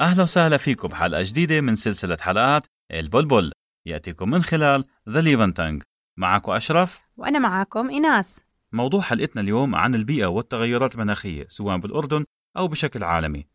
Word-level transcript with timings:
أهلا 0.00 0.22
وسهلا 0.22 0.56
فيكم. 0.56 0.88
بحلقة 0.88 1.22
جديدة 1.22 1.60
من 1.60 1.74
سلسلة 1.74 2.16
حلقات 2.20 2.64
البلبل. 2.92 3.52
يأتيكم 3.86 4.30
من 4.30 4.42
خلال 4.42 4.84
The 5.08 5.20
Levantongue 5.20 5.82
معكم 6.16 6.52
أشرف. 6.52 7.00
وأنا 7.16 7.38
معاكم 7.38 7.90
إيناس. 7.90 8.44
موضوع 8.72 9.00
حلقتنا 9.00 9.42
اليوم 9.42 9.74
عن 9.74 9.94
البيئة 9.94 10.26
والتغيرات 10.26 10.94
المناخية 10.94 11.46
سواء 11.48 11.76
بالأردن 11.76 12.24
أو 12.56 12.68
بشكل 12.68 13.04
عالمي. 13.04 13.46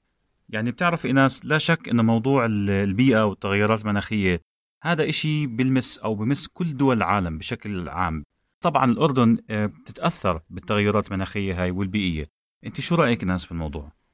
يعني 0.49 0.71
بتعرف 0.71 1.05
إيناس 1.05 1.45
لا 1.45 1.57
شك 1.57 1.89
أن 1.89 2.05
موضوع 2.05 2.45
البيئة 2.45 3.25
والتغيرات 3.25 3.81
المناخية 3.81 4.41
هذا 4.83 5.09
إشي 5.09 5.47
بلمس 5.47 5.97
أو 5.97 6.15
بمس 6.15 6.47
كل 6.47 6.77
دول 6.77 6.97
العالم 6.97 7.37
بشكل 7.37 7.89
عام. 7.89 8.23
طبعا 8.61 8.91
الأردن 8.91 9.37
آه، 9.49 9.65
بتتأثر 9.65 10.41
بالتغيرات 10.49 11.07
المناخية 11.07 11.63
هاي 11.63 11.71
والبيئية. 11.71 12.27
أنت 12.65 12.81
شو 12.81 12.95
رأيك 12.95 13.23
إيناس 13.23 13.45
في 13.45 13.51
الموضوع؟ 13.51 13.83
آه، 13.83 14.04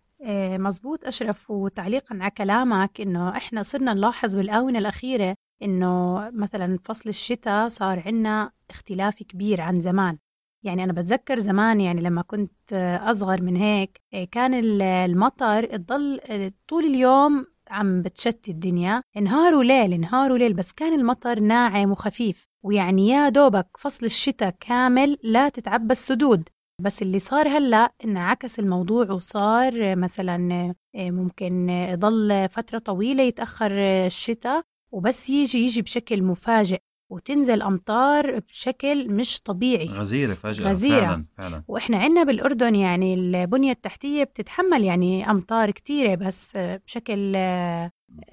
مزبوط. 0.57 1.05
أشرف 1.05 1.51
وتعليقا 1.51 2.17
على 2.21 2.31
كلامك 2.31 3.01
إنه 3.01 3.29
إحنا 3.37 3.63
صرنا 3.63 3.93
نلاحظ 3.93 4.37
بالآونة 4.37 4.79
الأخيرة 4.79 5.35
إنه 5.63 6.19
مثلا 6.29 6.79
فصل 6.85 7.09
الشتاء 7.09 7.67
صار 7.67 8.03
عنا 8.05 8.51
اختلاف 8.69 9.15
كبير 9.23 9.61
عن 9.61 9.81
زمان. 9.81 10.17
يعني 10.63 10.83
أنا 10.83 10.93
بتذكر 10.93 11.39
زمان 11.39 11.81
يعني 11.81 12.01
لما 12.01 12.21
كنت 12.21 12.73
أصغر 13.03 13.41
من 13.41 13.55
هيك 13.55 14.01
آه، 14.13 14.23
كان 14.23 14.81
المطر 14.81 15.65
تضل 15.77 16.19
آه، 16.29 16.51
طول 16.67 16.85
اليوم 16.85 17.45
عم 17.69 18.01
بتشتي 18.01 18.51
الدنيا. 18.51 19.03
نهار 19.21 19.55
وليل 19.55 19.99
نهار 19.99 20.31
وليل 20.31 20.53
بس 20.53 20.71
كان 20.71 20.99
المطر 20.99 21.39
ناعم 21.39 21.91
وخفيف. 21.91 22.47
ويعني 22.63 23.07
يا 23.07 23.29
دوبك 23.29 23.67
فصل 23.79 24.05
الشتاء 24.05 24.55
كامل 24.59 25.17
لا 25.23 25.49
تتعبى 25.49 25.91
السدود. 25.91 26.49
بس 26.81 27.01
اللي 27.01 27.19
صار 27.19 27.47
هلأ 27.47 27.93
انعكس 28.05 28.59
الموضوع 28.59 29.11
وصار 29.11 29.95
مثلا 29.95 30.73
آه، 30.95 31.11
ممكن 31.11 31.69
يضل 31.69 32.47
فترة 32.51 32.77
طويلة 32.79 33.23
يتأخر 33.23 33.71
الشتاء 34.05 34.61
وبس 34.91 35.29
يجي 35.29 35.59
يجي 35.65 35.81
بشكل 35.81 36.23
مفاجئ 36.23 36.79
وتنزل 37.11 37.61
أمطار 37.61 38.39
بشكل 38.39 39.13
مش 39.13 39.41
طبيعي 39.41 39.85
غزيرة 39.87 40.33
فجأة 40.33 40.69
غزيرة. 40.69 41.01
فعلا 41.01 41.25
فعلا 41.37 41.63
وإحنا 41.67 41.97
عندنا 41.97 42.23
بالأردن 42.23 42.75
يعني 42.75 43.13
البنية 43.13 43.71
التحتية 43.71 44.23
بتتحمل 44.23 44.83
يعني 44.83 45.29
أمطار 45.31 45.71
كتيرة 45.71 46.15
بس 46.15 46.57
بشكل 46.57 47.31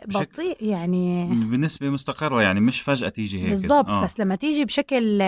بشكل- 0.06 0.24
بطيء 0.33 0.56
يعني 0.60 1.27
بنسبة 1.27 1.88
مستقرة 1.90 2.42
يعني 2.42 2.60
مش 2.60 2.80
فجأة 2.80 3.08
تيجي 3.08 3.40
هيك 3.42 3.48
بالضبط 3.50 3.88
آه. 3.88 4.05
بس 4.05 4.20
لما 4.20 4.34
تيجي 4.36 4.64
بشكل 4.64 5.22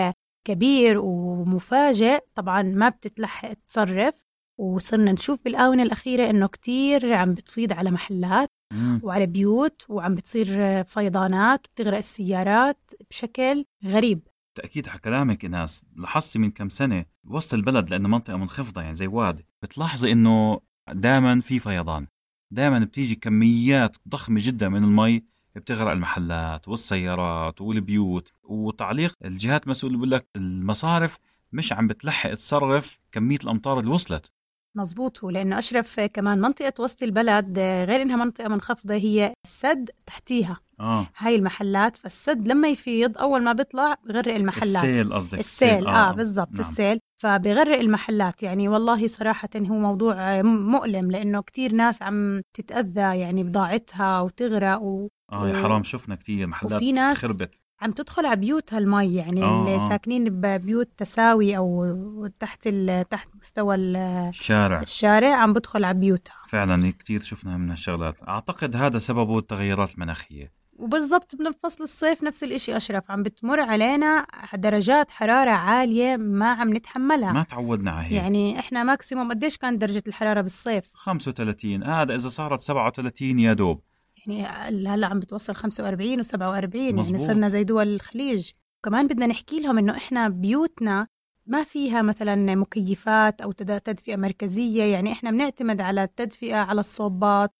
كبير 0.45 0.97
ومفاجئ 0.99 2.19
طبعا 2.35 2.61
ما 2.61 2.89
بتتلحق 2.89 3.53
تصرف 3.67 4.15
وصرنا 4.57 5.11
نشوف 5.11 5.39
بالآونة 5.45 5.83
الأخيرة 5.83 6.29
إنه 6.29 6.47
كتير 6.47 7.13
عم 7.13 7.33
بتفيض 7.33 7.73
على 7.73 7.91
محلات 7.91 8.49
مم. 8.73 8.99
وعلى 9.03 9.25
بيوت 9.25 9.85
وعم 9.89 10.15
بتصير 10.15 10.83
فيضانات 10.83 11.67
وبتغرق 11.67 11.97
السيارات 11.97 12.91
بشكل 13.09 13.65
غريب 13.85 14.27
تأكيد 14.55 14.89
على 14.89 14.99
كلامك 14.99 15.45
إناس 15.45 15.85
لاحظتي 15.95 16.39
من 16.39 16.51
كم 16.51 16.69
سنة 16.69 17.05
وسط 17.27 17.53
البلد 17.53 17.89
لأنه 17.89 18.09
منطقة 18.09 18.37
منخفضة 18.37 18.81
يعني 18.81 18.93
زي 18.95 19.07
وادي 19.07 19.45
بتلاحظي 19.61 20.11
إنه 20.11 20.59
دائما 20.91 21.41
في 21.41 21.59
فيضان 21.59 22.07
دائما 22.51 22.79
بتيجي 22.79 23.15
كميات 23.15 23.95
ضخمة 24.07 24.39
جدا 24.43 24.69
من 24.69 24.83
المي 24.83 25.23
بتغرق 25.55 25.91
المحلات 25.91 26.67
والسيارات 26.67 27.61
والبيوت 27.61 28.31
وتعليق 28.43 29.15
الجهات 29.25 29.63
المسؤولة 29.63 29.95
بيقول 29.95 30.11
لك 30.11 30.27
المصارف 30.35 31.17
مش 31.51 31.73
عم 31.73 31.87
بتلحق 31.87 32.33
تصرف 32.33 32.99
كمية 33.11 33.37
الأمطار 33.43 33.79
اللي 33.79 33.91
وصلت. 33.91 34.31
مزبوط 34.75 35.23
ولأنه 35.23 35.57
أشرف 35.57 35.99
كمان 35.99 36.41
منطقة 36.41 36.73
وسط 36.83 37.03
البلد 37.03 37.59
غير 37.59 38.01
إنها 38.01 38.15
منطقة 38.15 38.47
منخفضة 38.47 38.95
هي 38.95 39.33
السد 39.45 39.89
تحتيها. 40.05 40.59
آه. 40.81 41.07
هاي 41.17 41.35
المحلات 41.35 41.97
فالسد 41.97 42.47
لما 42.47 42.67
يفيض 42.67 43.17
أول 43.17 43.43
ما 43.43 43.53
بيطلع 43.53 43.95
بغرق 44.05 44.35
المحلات. 44.35 44.63
السيل 44.83 45.13
قصدك 45.13 45.39
السيل 45.39 45.87
آه, 45.87 46.09
آه. 46.09 46.11
بالضبط 46.13 46.51
نعم. 46.51 46.59
السيل. 46.59 46.99
فبغرق 47.21 47.79
المحلات 47.79 48.43
يعني 48.43 48.67
والله 48.67 49.07
صراحة 49.07 49.49
هو 49.57 49.75
موضوع 49.75 50.13
آه، 50.39 50.41
مؤلم 50.41 51.11
لأنه 51.11 51.41
كتير 51.41 51.73
ناس 51.73 52.01
عم 52.01 52.41
تتأذى 52.53 53.19
يعني 53.19 53.43
بضاعتها 53.43 54.21
وتغرق 54.21 54.81
و... 54.81 55.07
آه 55.31 55.49
يا 55.49 55.63
حرام 55.63 55.83
شفنا 55.83 56.15
كتير 56.15 56.47
محلات 56.47 56.73
وفي 56.73 56.91
ناس 56.91 57.17
خربت. 57.17 57.61
عم 57.81 57.91
تدخل 57.91 58.25
على 58.25 58.35
بيوتها 58.35 58.79
المي 58.79 59.15
يعني 59.15 59.43
آه، 59.43 59.59
اللي 59.61 59.75
آه. 59.75 59.89
ساكنين 59.89 60.23
ببيوت 60.29 60.89
تساوي 60.97 61.57
أو 61.57 62.27
تحت. 62.39 62.67
تحت 63.09 63.27
مستوى 63.35 63.75
ال- 63.75 63.95
الشارع. 64.29 64.81
الشارع 64.81 65.35
عم 65.35 65.53
بدخل 65.53 65.83
على 65.83 65.99
بيوتها. 65.99 66.35
فعلا 66.49 66.91
كتير 66.99 67.19
شفنا 67.21 67.57
من 67.57 67.71
الشغلات 67.71 68.15
أعتقد 68.27 68.75
هذا 68.75 68.99
سببه 68.99 69.39
التغيرات 69.39 69.93
المناخية. 69.95 70.60
وبالضبط 70.73 71.35
بفصل 71.35 71.83
الصيف 71.83 72.23
نفس 72.23 72.43
الإشي 72.43 72.77
أشرف 72.77 73.11
عم 73.11 73.23
بتمر 73.23 73.59
علينا 73.59 74.25
درجات 74.53 75.11
حرارة 75.11 75.49
عالية 75.51 76.17
ما 76.17 76.51
عم 76.53 76.73
نتحملها. 76.77 77.31
ما 77.31 77.43
تعودنا 77.43 77.91
على 77.91 78.05
هيك. 78.05 78.11
يعني 78.11 78.59
إحنا 78.59 78.83
ماكسيموم 78.83 79.29
قديش 79.29 79.57
كانت 79.57 79.81
درجة 79.81 80.03
الحرارة 80.07 80.41
بالصيف؟ 80.41 80.89
35 80.93 81.83
هذا 81.83 82.15
إذا 82.15 82.29
صارت 82.29 82.59
37 82.59 83.39
يا 83.39 83.53
دوب. 83.53 83.81
يعني 84.27 84.45
هلأ 84.45 85.07
عم 85.07 85.19
بتوصل 85.19 85.55
45 85.55 86.23
و47 86.23 86.75
يعني 86.75 86.93
مزبوط. 86.93 87.19
صرنا 87.19 87.49
زي 87.49 87.63
دول 87.63 87.87
الخليج. 87.87 88.51
كمان 88.83 89.07
بدنا 89.07 89.27
نحكي 89.27 89.59
لهم 89.59 89.77
إنه 89.77 89.97
إحنا 89.97 90.29
بيوتنا 90.29 91.07
ما 91.47 91.63
فيها 91.63 92.01
مثلا 92.01 92.55
مكيفات 92.55 93.41
أو 93.41 93.51
تد- 93.51 93.81
تدفئة 93.81 94.15
مركزية. 94.15 94.83
يعني 94.83 95.11
إحنا 95.11 95.31
بنعتمد 95.31 95.81
على 95.81 96.03
التدفئة 96.03 96.55
على 96.55 96.79
الصوبات 96.79 97.51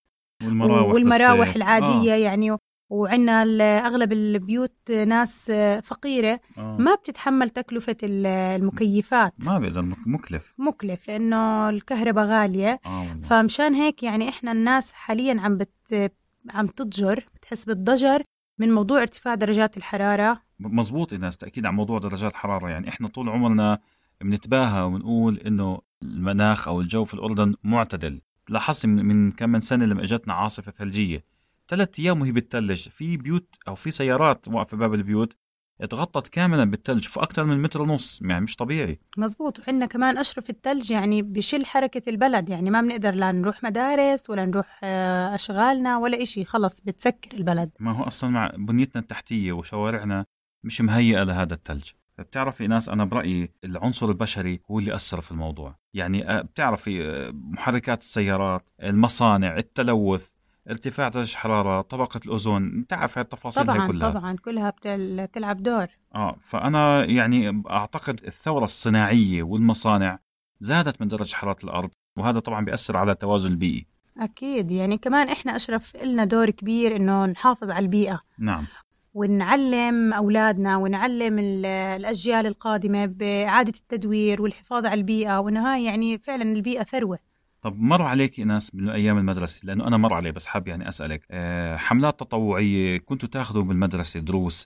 والمراوح 0.43 0.93
والمراوح 0.93 1.37
بالصيف. 1.37 1.55
العادية. 1.55 2.13
آه. 2.13 2.17
يعني 2.17 2.57
وعندنا 2.91 3.41
أغلب 3.87 4.11
البيوت 4.11 4.91
ناس 4.91 5.51
فقيرة. 5.83 6.39
آه. 6.57 6.77
ما 6.79 6.95
بتتحمل 6.95 7.49
تكلفة 7.49 7.95
ال- 8.03 8.25
المكيفات. 8.27 9.33
ما 9.45 9.59
بيقدر 9.59 9.81
مك- 9.81 10.07
مكلف. 10.07 10.53
مكلف 10.57 11.07
لأنه 11.07 11.69
الكهرباء 11.69 12.25
غالية. 12.25 12.79
والله. 12.85 13.21
فمشان 13.23 13.73
هيك 13.73 14.03
يعني 14.03 14.29
إحنا 14.29 14.51
الناس 14.51 14.93
حاليا 14.93 15.41
عم 15.41 15.57
بت 15.57 16.11
عم 16.53 16.67
تضجر 16.67 17.25
بتحس 17.35 17.65
بالضجر 17.65 18.23
من 18.59 18.71
موضوع 18.73 19.01
ارتفاع 19.01 19.35
درجات 19.35 19.77
الحرارة. 19.77 20.41
مزبوط 20.59 21.13
الناس 21.13 21.37
تأكيد 21.37 21.65
على 21.65 21.75
موضوع 21.75 21.99
درجات 21.99 22.31
الحرارة. 22.31 22.69
يعني 22.69 22.89
إحنا 22.89 23.07
طول 23.07 23.29
عمرنا 23.29 23.79
بنتباهى 24.21 24.83
ونقول 24.83 25.37
إنه 25.37 25.79
المناخ 26.03 26.67
أو 26.67 26.81
الجو 26.81 27.05
في 27.05 27.13
الأردن 27.13 27.53
معتدل. 27.63 28.21
لاحظت 28.49 28.85
من 28.85 29.31
كم 29.31 29.49
من 29.49 29.59
سنة 29.59 29.85
لما 29.85 30.01
إجتنا 30.03 30.33
عاصفة 30.33 30.71
ثلجية. 30.71 31.23
ثلاث 31.71 31.99
أيام 31.99 32.21
وهي 32.21 32.31
بتثلج 32.31 32.89
في 32.89 33.17
بيوت 33.17 33.55
أو 33.67 33.75
في 33.75 33.91
سيارات 33.91 34.47
واقفة 34.47 34.77
باب 34.77 34.93
البيوت 34.93 35.33
اتغطت 35.81 36.27
كاملا 36.27 36.63
بالثلج 36.63 37.07
في 37.07 37.19
أكثر 37.23 37.43
من 37.43 37.61
متر 37.61 37.81
ونص 37.81 38.21
يعني 38.21 38.43
مش 38.43 38.55
طبيعي. 38.55 38.99
مزبوط. 39.17 39.59
وعندنا 39.59 39.85
كمان 39.85 40.17
أشرف 40.17 40.49
الثلج 40.49 40.91
يعني 40.91 41.21
بشل 41.21 41.65
حركة 41.65 42.09
البلد 42.09 42.49
يعني 42.49 42.69
ما 42.69 42.81
بنقدر 42.81 43.11
لا 43.11 43.31
نروح 43.31 43.63
مدارس 43.63 44.29
ولا 44.29 44.45
نروح 44.45 44.79
آه، 44.83 45.35
أشغالنا 45.35 45.97
ولا 45.97 46.21
إشي. 46.21 46.43
خلص 46.45 46.81
بتسكر 46.81 47.33
البلد. 47.33 47.69
ما 47.79 47.91
هو 47.91 48.03
أصلا 48.03 48.29
مع 48.29 48.51
بنيتنا 48.57 49.01
التحتية 49.01 49.51
وشوارعنا 49.51 50.25
مش 50.63 50.81
مهيئة 50.81 51.23
لهذا 51.23 51.53
الثلج 51.53 51.91
بتعرفي 52.19 52.67
ناس 52.67 52.89
أنا 52.89 53.05
برأيي 53.05 53.49
العنصر 53.63 54.09
البشري 54.09 54.61
هو 54.71 54.79
اللي 54.79 54.95
أثر 54.95 55.21
في 55.21 55.31
الموضوع. 55.31 55.75
يعني 55.93 56.29
آه، 56.29 56.41
بتعرفي 56.41 57.03
آه، 57.03 57.31
محركات 57.33 58.01
السيارات 58.01 58.69
المصانع 58.83 59.57
التلوث 59.57 60.29
ارتفاع 60.69 61.07
درجة 61.07 61.31
الحرارة 61.31 61.81
طبقة 61.81 62.19
الأوزون 62.25 62.81
بتعرف 62.81 63.17
هاي 63.17 63.23
التفاصيل 63.23 63.69
هاي 63.69 63.77
طبعا 63.77 63.87
كلها. 63.87 64.09
طبعا 64.11 64.35
كلها 64.35 64.69
بتل- 64.69 65.25
بتلعب 65.27 65.63
دور. 65.63 65.87
آه 66.15 66.35
فأنا 66.41 67.05
يعني 67.05 67.63
أعتقد 67.69 68.19
الثورة 68.23 68.63
الصناعية 68.63 69.43
والمصانع 69.43 70.19
زادت 70.59 71.01
من 71.01 71.07
درجة 71.07 71.35
حرارة 71.35 71.57
الأرض 71.63 71.89
وهذا 72.17 72.39
طبعا 72.39 72.65
بيأثر 72.65 72.97
على 72.97 73.11
التوازن 73.11 73.51
البيئي. 73.51 73.85
أكيد 74.17 74.71
يعني 74.71 74.97
كمان 74.97 75.29
إحنا 75.29 75.55
أشرف 75.55 75.95
إلنا 75.95 76.25
دور 76.25 76.49
كبير 76.49 76.95
إنه 76.95 77.25
نحافظ 77.25 77.71
على 77.71 77.83
البيئة. 77.85 78.19
نعم. 78.39 78.65
ونعلم 79.13 80.13
أولادنا 80.13 80.77
ونعلم 80.77 81.39
ال- 81.39 81.65
الأجيال 81.65 82.45
القادمة 82.47 83.05
بإعادة 83.05 83.73
التدوير 83.77 84.41
والحفاظ 84.41 84.85
على 84.85 84.93
البيئة 84.99 85.39
وإنه 85.39 85.73
هاي 85.73 85.83
يعني 85.83 86.17
فعلا 86.17 86.43
البيئة 86.43 86.83
ثروة. 86.83 87.19
طب 87.61 87.79
مر 87.79 88.01
عليك 88.01 88.39
ناس 88.39 88.75
من 88.75 88.89
أيام 88.89 89.17
المدرسة؟ 89.17 89.61
لأنه 89.63 89.87
أنا 89.87 89.97
مر 89.97 90.13
علي 90.13 90.31
بس 90.31 90.45
حاب 90.47 90.67
يعني 90.67 90.89
أسألك. 90.89 91.25
أه 91.31 91.77
حملات 91.77 92.19
تطوعية 92.19 92.97
كنتوا 92.97 93.29
تاخذوا 93.29 93.63
بالمدرسة 93.63 94.19
دروس. 94.19 94.65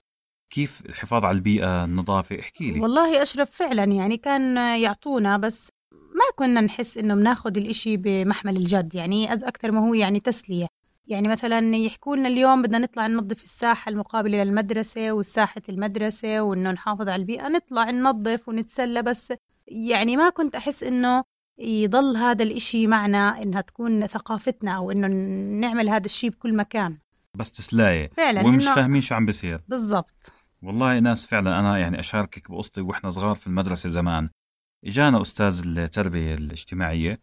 كيف 0.49 0.81
الحفاظ 0.85 1.25
على 1.25 1.35
البيئة 1.35 1.83
النظافة؟ 1.83 2.39
احكي 2.39 2.71
لي. 2.71 2.79
والله 2.79 3.21
أشرف 3.21 3.51
فعلا 3.51 3.83
يعني 3.83 4.17
كان 4.17 4.57
يعطونا 4.81 5.37
بس 5.37 5.69
ما 5.91 6.25
كنا 6.35 6.61
نحس 6.61 6.97
إنه 6.97 7.15
بناخد 7.15 7.57
الإشي 7.57 7.97
بمحمل 7.97 8.57
الجد. 8.57 8.95
يعني 8.95 9.33
أز 9.33 9.43
أكثر 9.43 9.71
ما 9.71 9.79
هو 9.79 9.93
يعني 9.93 10.19
تسلية. 10.19 10.67
يعني 11.07 11.27
مثلا 11.27 11.75
يحكوا 11.75 12.15
لنا 12.15 12.27
اليوم 12.27 12.61
بدنا 12.61 12.77
نطلع 12.77 13.07
ننظف 13.07 13.43
الساحة 13.43 13.89
المقابلة 13.89 14.43
للمدرسة 14.43 15.11
والساحة 15.11 15.61
المدرسة 15.69 16.41
وإنه 16.41 16.71
نحافظ 16.71 17.09
على 17.09 17.15
البيئة. 17.15 17.47
نطلع 17.47 17.89
ننظف 17.91 18.49
ونتسلى 18.49 19.01
بس 19.01 19.33
يعني 19.67 20.17
ما 20.17 20.29
كنت 20.29 20.55
أحس 20.55 20.83
إنه 20.83 21.23
يضل 21.57 22.17
هذا 22.17 22.43
الإشي 22.43 22.87
معنا 22.87 23.41
إنها 23.41 23.61
تكون 23.61 24.07
ثقافتنا 24.07 24.71
أو 24.71 24.91
إنه 24.91 25.07
نعمل 25.67 25.89
هذا 25.89 26.05
الشيء 26.05 26.29
بكل 26.29 26.55
مكان. 26.55 26.97
بس 27.35 27.51
تسلاية 27.51 28.09
فعلا 28.17 28.41
ومش 28.41 28.65
إنه 28.65 28.75
فاهمين 28.75 29.01
شو 29.01 29.15
عم 29.15 29.25
بيصير. 29.25 29.59
بالضبط. 29.67 30.31
والله 30.61 30.99
ناس 30.99 31.27
فعلا 31.27 31.59
أنا 31.59 31.77
يعني 31.77 31.99
أشاركك 31.99 32.51
بقصتي 32.51 32.81
وإحنا 32.81 33.09
صغار 33.09 33.35
في 33.35 33.47
المدرسة 33.47 33.89
زمان. 33.89 34.29
إجانا 34.85 35.21
أستاذ 35.21 35.61
التربية 35.65 36.35
الاجتماعية 36.35 37.19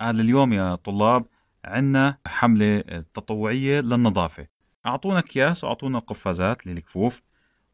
قال 0.00 0.20
اليوم 0.20 0.52
يا 0.52 0.74
طلاب 0.74 1.26
عندنا 1.64 2.18
حملة 2.26 2.80
تطوعية 3.14 3.80
للنظافة. 3.80 4.46
أعطونا 4.86 5.18
أكياس 5.18 5.64
واعطونا 5.64 5.98
قفازات 5.98 6.66
للكفوف 6.66 7.22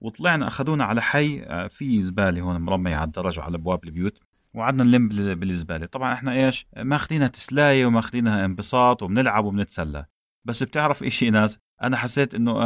وطلعنا 0.00 0.46
أخذونا 0.46 0.84
على 0.84 1.02
حي 1.02 1.42
آه، 1.42 1.66
في 1.66 2.00
زبالة 2.00 2.40
هون 2.40 2.60
مرمية 2.60 2.96
على 2.96 3.04
الدرج 3.04 3.38
وعلى 3.38 3.56
أبواب 3.56 3.84
البيوت. 3.84 4.18
وقعدنا 4.56 4.84
نلم 4.84 5.08
بال- 5.08 5.34
بالزبالة. 5.36 5.86
طبعا 5.86 6.12
إحنا 6.14 6.32
إيش؟ 6.32 6.66
ماخذينها 6.76 7.28
تسلاية 7.28 7.86
وماخذينها 7.86 8.44
انبساط 8.44 9.02
وبنلعب 9.02 9.44
وبنتسلى. 9.44 10.06
بس 10.44 10.62
بتعرف 10.62 11.02
إشي 11.02 11.30
ناس؟ 11.30 11.58
أنا 11.82 11.96
حسيت 11.96 12.34
إنه 12.34 12.60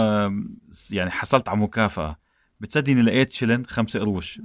يعني 0.91 1.11
حصلت 1.11 1.49
على 1.49 1.59
مكافأة. 1.59 2.17
بتصدقني 2.61 3.03
لقيت 3.03 3.33
شلن 3.33 3.65
خمسة 3.67 4.01
قروش. 4.01 4.41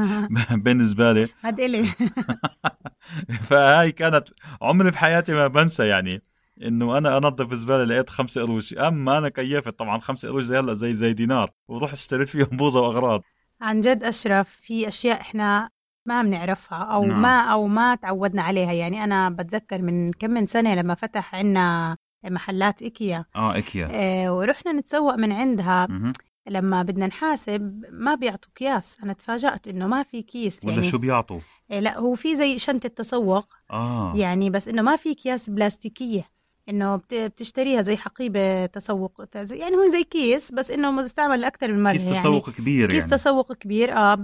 بين 0.64 0.84
زباله 0.84 1.28
هاد 1.44 1.60
إلي. 1.60 1.88
فهاي 3.48 3.92
كانت 3.92 4.28
عمري 4.62 4.90
بحياتي 4.90 5.32
ما 5.32 5.46
بنسى 5.46 5.86
يعني 5.86 6.22
إنه 6.62 6.98
أنا 6.98 7.16
أنظف 7.18 7.54
زباله 7.54 7.84
لقيت 7.84 8.10
خمسة 8.10 8.42
قروش. 8.42 8.74
أما 8.74 9.18
أنا 9.18 9.28
كيفت؟ 9.28 9.78
طبعا 9.78 9.98
خمسة 9.98 10.28
قروش 10.28 10.44
زي 10.44 10.58
هلا 10.58 10.74
زي 10.74 10.94
زي 10.94 11.12
دينار. 11.12 11.50
ورحت 11.68 11.92
اشتريت 11.92 12.28
فيهم 12.28 12.56
بوظه 12.56 12.80
وأغراض. 12.80 13.22
عن 13.60 13.80
جد 13.80 14.02
أشرف 14.04 14.48
في 14.62 14.88
أشياء 14.88 15.20
إحنا 15.20 15.70
ما 16.08 16.22
بنعرفها 16.22 16.78
أو 16.78 17.04
نعم. 17.04 17.22
ما 17.22 17.40
أو 17.40 17.66
ما 17.66 17.94
تعودنا 17.94 18.42
عليها. 18.42 18.72
يعني 18.72 19.04
أنا 19.04 19.30
بتذكر 19.30 19.82
من 19.82 20.12
كم 20.12 20.30
من 20.30 20.46
سنة 20.46 20.74
لما 20.74 20.94
فتح 20.94 21.34
عنا 21.34 21.96
محلات 22.24 22.82
إيكيا. 22.82 23.24
آه 23.36 23.58
اكيا 23.58 23.88
آه، 23.92 24.34
ورحنا 24.36 24.72
نتسوق 24.72 25.14
من 25.14 25.32
عندها. 25.32 25.86
مهم. 25.90 26.12
لما 26.48 26.82
بدنا 26.82 27.06
نحاسب 27.06 27.84
ما 27.92 28.14
بيعطوا 28.14 28.50
كياس. 28.54 28.98
أنا 29.02 29.12
تفاجأت 29.12 29.68
إنه 29.68 29.86
ما 29.86 30.02
في 30.02 30.22
كيس. 30.22 30.60
ولا 30.64 30.72
يعني 30.72 30.84
شو 30.84 30.98
بيعطوا؟ 30.98 31.40
آه، 31.70 31.80
لا 31.80 31.98
هو 31.98 32.14
في 32.14 32.36
زي 32.36 32.58
شنطة 32.58 32.88
تسوق. 32.88 33.46
آه. 33.70 34.12
يعني 34.16 34.50
بس 34.50 34.68
إنه 34.68 34.82
ما 34.82 34.96
في 34.96 35.12
أكياس 35.12 35.50
بلاستيكية. 35.50 36.37
بت- 36.96 37.14
بتشتريها 37.14 37.82
زي 37.82 37.96
حقيبة 37.96 38.66
تسوق 38.66 39.24
يعني 39.34 39.76
هو 39.76 39.90
زي 39.92 40.04
كيس 40.04 40.52
بس 40.52 40.70
إنه 40.70 40.90
مستعمل 40.90 41.44
أكثر 41.44 41.68
من 41.72 41.82
مرة 41.82 41.92
كيس 41.92 42.04
يعني. 42.04 42.16
تسوق 42.18 42.50
كبير 42.50 42.90
كيس 42.90 42.98
يعني. 42.98 43.10
تسوق 43.10 43.52
كبير 43.52 43.92
آه 43.96 44.16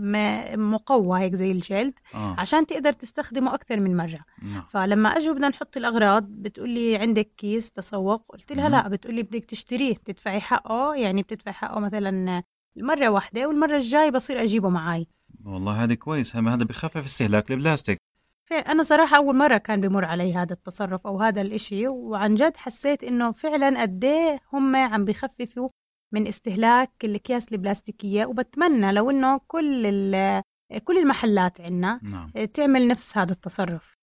مقوى 0.56 1.20
هيك 1.20 1.34
زي 1.34 1.50
الجلد 1.50 1.94
آه. 2.14 2.36
عشان 2.38 2.66
تقدر 2.66 2.92
تستخدمه 2.92 3.54
أكثر 3.54 3.80
من 3.80 3.96
مرة. 3.96 4.18
نعم. 4.42 4.64
فلما 4.70 5.08
أجوا 5.08 5.34
بدنا 5.34 5.48
نحط 5.48 5.76
الأغراض 5.76 6.22
بتقولي 6.28 6.96
عندك 6.96 7.30
كيس 7.36 7.70
تسوق؟ 7.70 8.24
قلت 8.28 8.52
لها 8.52 8.68
مهم. 8.68 8.72
لا 8.72 8.88
بتقولي 8.88 9.22
بدك 9.22 9.44
تشتريه 9.44 9.94
بتدفعي 9.94 10.40
حقه 10.40 10.94
يعني 10.94 11.22
بتدفعي 11.22 11.54
حقه 11.54 11.80
مثلا 11.80 12.42
المرة 12.76 13.08
واحدة 13.08 13.48
والمرة 13.48 13.76
الجاي 13.76 14.10
بصير 14.10 14.42
أجيبه 14.42 14.68
معي 14.68 15.06
والله 15.44 15.84
هذا 15.84 15.94
كويس 15.94 16.36
هذا 16.36 16.64
بخفف 16.64 17.04
استهلاك 17.04 17.52
البلاستيك. 17.52 17.98
فأنا 18.44 18.82
صراحة 18.82 19.16
أول 19.16 19.36
مرة 19.36 19.56
كان 19.58 19.80
بمر 19.80 20.04
علي 20.04 20.34
هذا 20.34 20.52
التصرف 20.52 21.06
أو 21.06 21.22
هذا 21.22 21.40
الإشي 21.40 21.88
وعن 21.88 22.34
جد 22.34 22.56
حسيت 22.56 23.04
إنه 23.04 23.32
فعلا 23.32 23.80
قديه 23.82 24.40
هم 24.52 24.76
عم 24.76 25.04
بخففوا 25.04 25.68
من 26.12 26.26
استهلاك 26.26 26.90
الأكياس 27.04 27.52
البلاستيكية. 27.52 28.26
وبتمنى 28.26 28.92
لو 28.92 29.10
إنه 29.10 29.40
كل 29.46 29.86
ال- 29.86 30.42
كل 30.84 30.98
المحلات 30.98 31.60
عنا 31.60 32.00
نعم. 32.02 32.30
تعمل 32.54 32.88
نفس 32.88 33.18
هذا 33.18 33.32
التصرف. 33.32 33.94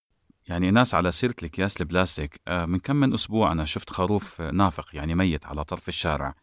يعني 0.48 0.72
ناس 0.72 0.96
على 0.96 1.12
سيرة 1.12 1.36
الأكياس 1.40 1.82
البلاستيك 1.82 2.42
آه، 2.48 2.66
من 2.66 2.80
كم 2.80 2.96
من 2.96 3.14
أسبوع 3.14 3.52
أنا 3.52 3.66
شفت 3.66 3.90
خروف 3.90 4.42
آه، 4.42 4.52
نافق 4.52 4.96
يعني 4.96 5.16
ميت 5.16 5.46
على 5.46 5.64
طرف 5.64 5.88
الشارع. 5.88 6.34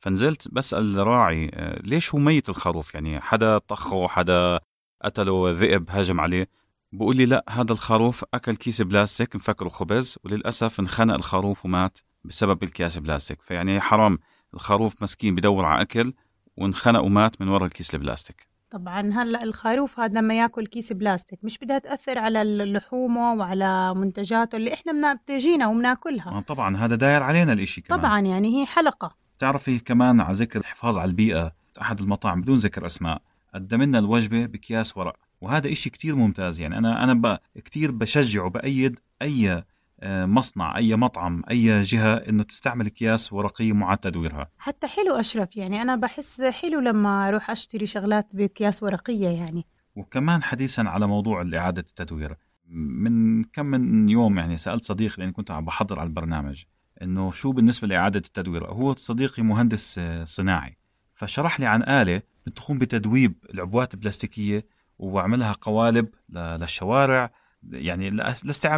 فنزلت 0.00 0.48
بسأل 0.52 0.98
الراعي 0.98 1.50
آه، 1.54 1.80
ليش 1.82 2.14
هو 2.14 2.18
ميت 2.20 2.48
الخروف؟ 2.48 2.94
يعني 2.94 3.20
حدا 3.20 3.58
طخه 3.58 4.08
حدا 4.08 4.60
قتله 5.04 5.50
ذئب 5.50 5.90
هاجم 5.90 6.20
عليه. 6.20 6.48
بقول 6.94 7.16
لي 7.16 7.26
لا 7.26 7.44
هذا 7.48 7.72
الخروف 7.72 8.24
أكل 8.34 8.56
كيس 8.56 8.82
بلاستيك 8.82 9.36
مفكره 9.36 9.68
خبز 9.68 10.18
وللأسف 10.24 10.80
انخنق 10.80 11.14
الخروف 11.14 11.64
ومات 11.64 11.98
بسبب 12.24 12.62
الكياس 12.62 12.96
البلاستيك 12.96 13.42
فيعني 13.42 13.80
حرام 13.80 14.18
الخروف 14.54 15.02
مسكين 15.02 15.34
بدور 15.34 15.64
على 15.64 15.82
أكل 15.82 16.14
وانخنق 16.56 17.00
ومات 17.00 17.40
من 17.40 17.48
وراء 17.48 17.64
الكيس 17.64 17.94
البلاستيك. 17.94 18.48
طبعا 18.70 19.12
هلأ 19.12 19.42
الخروف 19.42 20.00
هذا 20.00 20.20
لما 20.20 20.34
يأكل 20.34 20.66
كيس 20.66 20.92
بلاستيك 20.92 21.44
مش 21.44 21.58
بدها 21.58 21.78
تأثر 21.78 22.18
على 22.18 22.44
لحومه 22.72 23.32
وعلى 23.32 23.94
منتجاته 23.94 24.56
اللي 24.56 24.74
إحنا 24.74 25.14
بتجينا 25.14 25.68
وبناكلها 25.68 26.40
طبعا 26.40 26.76
هذا 26.76 26.96
داير 26.96 27.22
علينا 27.22 27.52
الإشي 27.52 27.80
كمان. 27.80 28.00
طبعا 28.00 28.20
يعني 28.20 28.60
هي 28.60 28.66
حلقة. 28.66 29.16
بتعرفي 29.36 29.78
كمان 29.78 30.20
على 30.20 30.34
ذكر 30.34 30.60
الحفاظ 30.60 30.98
على 30.98 31.08
البيئة 31.08 31.52
أحد 31.80 32.00
المطاعم 32.00 32.40
بدون 32.40 32.56
ذكر 32.56 32.86
أسماء 32.86 33.22
قدم 33.54 33.82
لنا 33.82 33.98
الوجبة 33.98 34.46
بأكياس 34.46 34.96
ورق. 34.96 35.23
وهذا 35.44 35.72
إشي 35.72 35.90
كتير 35.90 36.16
ممتاز. 36.16 36.60
يعني 36.60 36.78
أنا 36.78 37.04
أنا. 37.04 37.38
كتير 37.64 37.90
بشجع 37.90 38.44
وبأيد 38.44 39.00
أي 39.22 39.64
آه، 40.00 40.26
مصنع 40.26 40.76
أي 40.76 40.96
مطعم 40.96 41.42
أي 41.50 41.80
جهة 41.80 42.14
إنه 42.14 42.42
تستعمل 42.42 42.86
أكياس 42.86 43.32
ورقية 43.32 43.72
معاد 43.72 43.98
تدويرها. 43.98 44.50
حتى 44.58 44.86
حلو 44.86 45.14
أشرف. 45.14 45.56
يعني 45.56 45.82
أنا 45.82 45.96
بحس 45.96 46.42
حلو 46.42 46.80
لما 46.80 47.28
أروح 47.28 47.50
أشتري 47.50 47.86
شغلات 47.86 48.26
بأكياس 48.32 48.82
ورقية 48.82 49.28
يعني. 49.28 49.66
وكمان 49.96 50.42
حديثا 50.42 50.80
على 50.80 51.06
موضوع 51.06 51.50
إعادة 51.54 51.84
التدوير. 51.88 52.36
من 52.68 53.44
كم 53.44 53.66
من 53.66 54.08
يوم 54.08 54.38
يعني 54.38 54.56
سألت 54.56 54.84
صديق 54.84 55.20
لأني 55.20 55.32
كنت 55.32 55.50
عم 55.50 55.64
بحضر 55.64 56.00
على 56.00 56.06
البرنامج 56.06 56.62
إنه 57.02 57.30
شو 57.30 57.52
بالنسبة 57.52 57.88
لإعادة 57.88 58.22
التدوير؟ 58.26 58.66
هو 58.66 58.94
صديقي 58.94 59.42
مهندس 59.42 59.98
آه، 59.98 60.24
صناعي. 60.24 60.76
فشرح 61.14 61.60
لي 61.60 61.66
عن 61.66 61.82
آلة 61.82 62.22
بتقوم 62.46 62.78
بتدويب 62.78 63.34
العبوات 63.54 63.94
البلاستيكية 63.94 64.66
وعملها 64.98 65.52
قوالب 65.52 66.08
للشوارع 66.28 67.30
يعني 67.70 68.10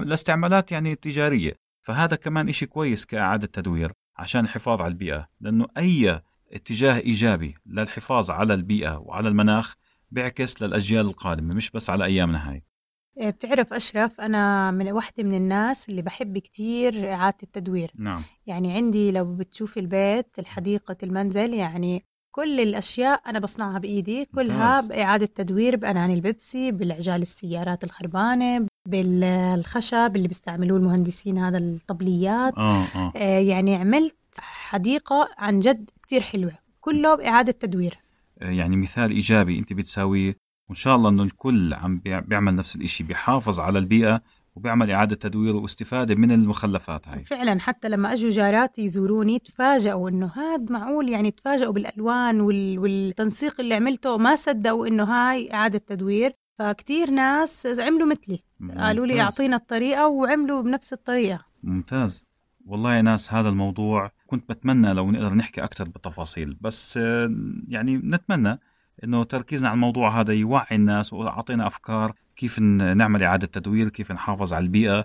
لاستعمالات 0.04 0.72
يعني 0.72 0.94
تجارية. 0.94 1.52
فهذا 1.80 2.16
كمان 2.16 2.48
إشي 2.48 2.66
كويس 2.66 3.06
كإعادة 3.06 3.46
تدوير 3.46 3.92
عشان 4.16 4.44
الحفاظ 4.44 4.80
على 4.80 4.90
البيئة. 4.90 5.28
لأنه 5.40 5.66
أي 5.78 6.22
اتجاه 6.52 6.98
إيجابي 6.98 7.54
للحفاظ 7.66 8.30
على 8.30 8.54
البيئة 8.54 8.98
وعلى 8.98 9.28
المناخ 9.28 9.74
بيعكس 10.10 10.62
للأجيال 10.62 11.06
القادمة 11.06 11.54
مش 11.54 11.70
بس 11.70 11.90
على 11.90 12.04
أيامنا 12.04 12.50
هاي. 12.50 12.62
إيه، 13.20 13.30
بتعرف 13.30 13.72
أشرف 13.72 14.20
أنا 14.20 14.70
من 14.70 14.92
واحدة 14.92 15.24
من 15.24 15.34
الناس 15.34 15.88
اللي 15.88 16.02
بحب 16.02 16.38
كتير 16.38 17.12
إعادة 17.12 17.36
التدوير. 17.42 17.92
نعم. 17.94 18.22
يعني 18.46 18.72
عندي 18.72 19.12
لو 19.12 19.34
بتشوف 19.34 19.78
البيت 19.78 20.38
الحديقة 20.38 20.96
المنزل 21.02 21.54
يعني 21.54 22.04
كل 22.36 22.60
الأشياء 22.60 23.22
أنا 23.26 23.38
بصنعها 23.38 23.78
بإيدي 23.78 24.24
كلها 24.34 24.74
ممتاز. 24.80 24.86
بإعادة 24.86 25.26
تدوير 25.26 25.76
بأناني 25.76 26.14
البيبسي 26.14 26.70
بالعجال 26.72 27.22
السيارات 27.22 27.84
الخربانة 27.84 28.66
بالخشب 28.88 30.12
اللي 30.16 30.28
بيستعملوه 30.28 30.78
المهندسين 30.78 31.38
هذا 31.38 31.58
الطبليات. 31.58 32.54
آه 32.58 32.84
آه. 32.94 33.12
آه، 33.16 33.38
يعني 33.38 33.74
عملت 33.74 34.16
حديقة 34.38 35.28
عن 35.38 35.60
جد 35.60 35.90
كتير 36.02 36.20
حلوة. 36.20 36.52
كله 36.80 37.14
بإعادة 37.14 37.52
تدوير. 37.52 37.98
يعني 38.40 38.76
مثال 38.76 39.10
إيجابي 39.10 39.58
أنت 39.58 39.72
بتساويه. 39.72 40.36
وإن 40.68 40.74
شاء 40.76 40.96
الله 40.96 41.10
إنه 41.10 41.22
الكل 41.22 41.74
عم 41.74 41.98
بيع- 41.98 42.20
بيعمل 42.20 42.54
نفس 42.54 42.76
الإشي 42.76 43.04
بيحافظ 43.04 43.60
على 43.60 43.78
البيئة 43.78 44.22
وبيعمل 44.56 44.90
إعادة 44.90 45.16
تدوير 45.16 45.56
واستفادة 45.56 46.14
من 46.14 46.30
المخلفات 46.30 47.08
هاي. 47.08 47.24
فعلا 47.24 47.60
حتى 47.60 47.88
لما 47.88 48.12
أجوا 48.12 48.30
جاراتي 48.30 48.82
يزوروني 48.82 49.38
تفاجئوا 49.38 50.10
إنه 50.10 50.26
هاد 50.26 50.72
معقول 50.72 51.08
يعني 51.08 51.30
تفاجئوا 51.30 51.72
بالألوان 51.72 52.40
وال... 52.40 52.78
والتنسيق 52.78 53.60
اللي 53.60 53.74
عملته 53.74 54.18
ما 54.18 54.34
صدقوا 54.34 54.86
إنه 54.86 55.04
هاي 55.04 55.54
إعادة 55.54 55.78
تدوير. 55.78 56.32
فكتير 56.58 57.10
ناس 57.10 57.66
عملوا 57.66 58.08
مثلي. 58.08 58.40
قالوا 58.78 59.06
لي 59.06 59.12
ممتاز. 59.12 59.20
أعطينا 59.20 59.56
الطريقة 59.56 60.08
وعملوا 60.08 60.62
بنفس 60.62 60.92
الطريقة. 60.92 61.44
ممتاز. 61.62 62.24
والله 62.66 62.94
يا 62.94 63.02
إيناس 63.02 63.34
هذا 63.34 63.48
الموضوع 63.48 64.10
كنت 64.26 64.48
بتمنى 64.48 64.94
لو 64.94 65.10
نقدر 65.10 65.34
نحكي 65.34 65.64
أكثر 65.64 65.84
بالتفاصيل 65.84 66.56
بس 66.60 66.98
آه، 66.98 67.34
يعني 67.68 67.96
نتمنى 67.96 68.60
إنه 69.04 69.24
تركيزنا 69.24 69.68
على 69.68 69.74
الموضوع 69.74 70.20
هذا 70.20 70.34
يوعي 70.34 70.76
الناس 70.76 71.12
وأعطينا 71.12 71.66
أفكار 71.66 72.12
كيف 72.36 72.58
نعمل 72.58 73.22
إعادة 73.22 73.46
تدوير 73.46 73.88
كيف 73.88 74.12
نحافظ 74.12 74.54
على 74.54 74.62
البيئة. 74.62 75.04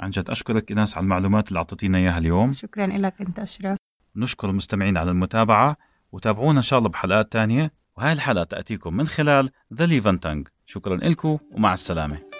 عن 0.00 0.10
جد 0.10 0.30
أشكرك 0.30 0.70
إيناس 0.70 0.96
على 0.96 1.04
المعلومات 1.04 1.48
اللي 1.48 1.58
أعطيتينا 1.58 1.98
إياها 1.98 2.18
اليوم. 2.18 2.52
شكرا 2.52 2.86
لك 2.86 3.20
أنت 3.20 3.38
أشرف. 3.38 3.78
نشكر 4.16 4.50
المستمعين 4.50 4.96
على 4.96 5.10
المتابعة. 5.10 5.76
وتابعونا 6.12 6.58
إن 6.58 6.62
شاء 6.62 6.78
الله 6.78 6.90
بحلقات 6.90 7.32
تانية. 7.32 7.72
وهاي 7.96 8.12
الحلقة 8.12 8.44
تأتيكم 8.44 8.96
من 8.96 9.06
خلال 9.06 9.50
The 9.74 9.86
Levantongue 9.86 10.48
شكرا 10.66 10.96
لكم 10.96 11.38
ومع 11.50 11.74
السلامة. 11.74 12.31